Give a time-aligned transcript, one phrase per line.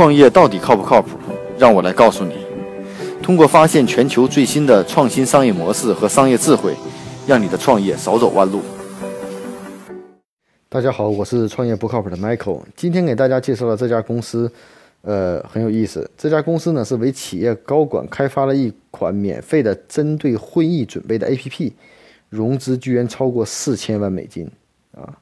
[0.00, 1.10] 创业到底靠不靠谱？
[1.58, 2.46] 让我来告诉你。
[3.22, 6.74] 通过发现全球最新的创新商业模式和商业智慧，
[7.26, 8.62] 让你的创业少走弯路。
[10.70, 12.62] 大家好，我是创业不靠谱的 Michael。
[12.74, 14.50] 今天给大家介绍的这家公司，
[15.02, 16.10] 呃，很有意思。
[16.16, 21.72] 这家公司呢是为企业高管开发了一款免费的针对会议准备的 APP，
[22.30, 24.50] 融资居然超过四千万美金
[24.96, 25.18] 啊！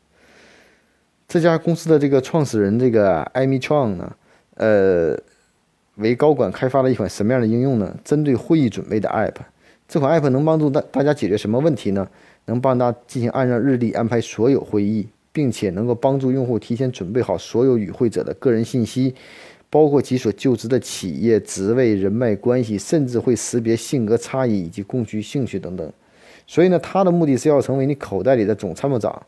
[1.26, 4.12] 这家公司的这个创始人这个艾米·创呢，
[4.58, 5.18] 呃。
[6.00, 7.92] 为高管开发了一款什么样的应用呢？
[8.04, 9.34] 针对会议准备的 App，
[9.88, 12.08] 这款 App 能帮助大大家解决什么问题呢？
[12.44, 19.12] 能帮大家进行按照日历安排所有会议，并且能够帮助用户提前准备好所有与会者的个人信息，
[19.68, 25.92] 包括其所就职的企业、职位、人脉关系，甚至会识别性格差异以及共居兴趣等等。
[26.46, 29.20] 所以呢，它的目的是要成为你口袋里的总参谋长。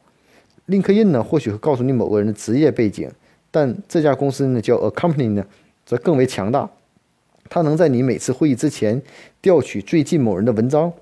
[0.68, 3.10] LinkedIn 呢，或许会告诉你某个人的职业背景，
[3.50, 5.44] 但这家公司呢，叫 Accompany 呢。
[5.86, 6.70] 则更为强大，
[7.48, 9.02] 它能在你每次会议之前
[9.42, 10.92] 调取最近某人的文章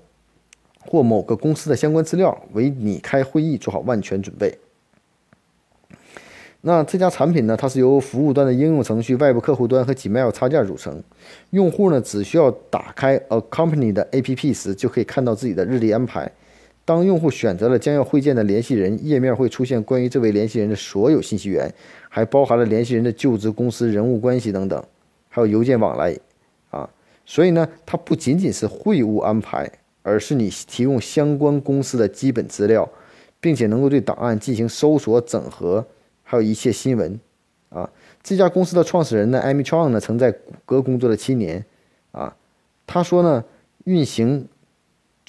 [0.79, 4.57] 或某个公司的相关资料，为你开会议做好万全准备。
[6.61, 7.55] 那这家产品呢？
[7.55, 11.03] 它是由服务端的应用程序、外部客户端和 Gmail 插件组成。
[11.51, 16.31] 用户呢，只需要打开 Accompany 的 APP 时，就可以看到自己的日历安排。
[16.89, 21.71] 当用户选择了将要会见的联系人，页面会出现关于这位联系人的所有信息源，
[22.09, 24.83] 还包含了联系人的就职公司、人物关系等等，
[25.29, 26.17] 还有邮件往来，
[26.71, 26.89] 啊，
[27.27, 32.89] 所以呢，它不仅仅是会务安排，而是你提供相关公司的基本资料，
[33.39, 35.85] 并且能够对档案进行搜索、整合，
[36.23, 37.19] 还有一切新闻，
[37.69, 37.87] 啊，
[38.23, 41.63] 这家公司的创始人呢，艾米·创呢，曾在谷歌工作了七年，
[42.13, 42.35] 啊，
[42.87, 43.43] 他说呢，
[43.83, 44.47] 运行。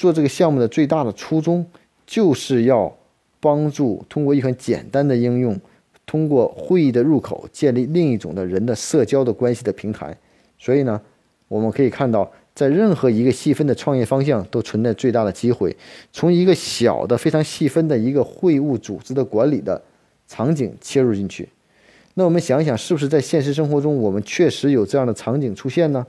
[0.00, 1.62] 做这个项目的最大的初衷，
[2.06, 2.90] 就是要
[3.38, 5.54] 帮助通过一款简单的应用，
[6.06, 10.16] 通过会议的入口建立另一种的人的社交的关系的平台。
[10.58, 10.98] 所以呢，
[11.48, 15.76] 我们可以看到，在任何一个细分的创业方向都存在最大的机会。
[16.10, 19.82] 从一个小的非常细分的一个会务组织的管理的
[20.26, 21.46] 场景切入进去，
[22.14, 26.06] 那我们想想，是不是在现实生活中我们确实有这样的场景出现呢？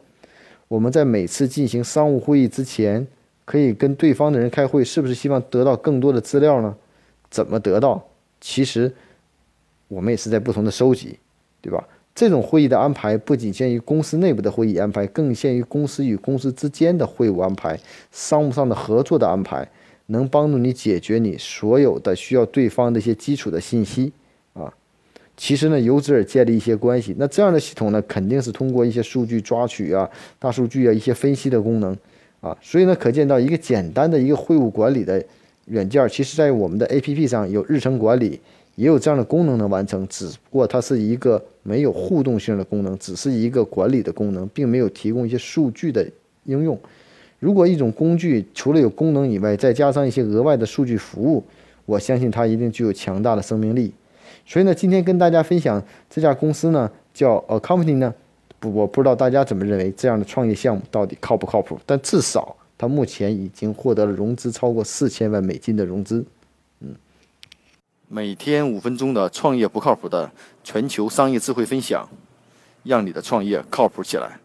[0.69, 3.06] 我们在每次进行商务会议之前。
[3.46, 6.75] 可以跟对方的人开会，是不是希望得到更多的资料呢？
[7.29, 8.07] 怎么得到？
[8.40, 8.94] 其实
[9.88, 11.18] 我们也是在不同的收集，
[11.62, 11.88] 对吧？
[12.13, 17.80] 这种会议的安排不仅限于公司内部的会议安排，更限于公司与公司之间的会务安排、
[18.12, 19.66] 商务上的合作的安排，
[20.07, 24.12] 能帮助你解决你所有的需要对方的一些基础的信息
[24.53, 24.74] 啊。
[25.38, 27.16] 其实呢，由此而建立一些关系。
[27.18, 31.97] 那这样的系统呢，肯定是通过一些数据抓取啊、大数据啊、一些分析的功能。
[32.41, 35.24] 啊，所以呢，可见到一个简单的一个会务管理的
[35.66, 38.40] 软件，其实在我们的 APP 上有日程管理，
[38.75, 40.07] 也有这样的功能能完成。
[40.07, 46.03] 只不过它是一个没有互动性的功能，只是一个管理的功能，并没有提供一些数据的
[46.46, 46.75] 应用。
[47.40, 51.44] 如果一种工具除了有功能以外，再加上一些额外的数据服务，
[51.85, 53.94] 我相信它一定具有强大的生命力。
[54.47, 58.12] 所以呢，今天跟大家分享这家公司呢，叫 Accompany 呢。
[58.62, 61.80] 不，我不知道大家怎么认为这样的创业项目到底靠不靠谱？
[61.84, 66.24] 但至少他目前已经获得了融资超过四千万美金的融资。
[66.80, 66.96] 嗯，
[68.08, 70.32] 每天五分钟的创业不靠谱的
[70.64, 72.08] 全球商业智慧分享，
[72.84, 74.40] 让你的创业靠谱起来。